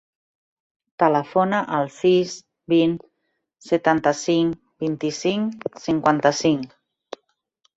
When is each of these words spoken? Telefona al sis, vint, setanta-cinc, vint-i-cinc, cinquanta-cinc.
Telefona 1.01 1.59
al 1.79 1.89
sis, 1.97 2.33
vint, 2.73 2.95
setanta-cinc, 3.67 4.59
vint-i-cinc, 4.87 5.69
cinquanta-cinc. 5.85 7.23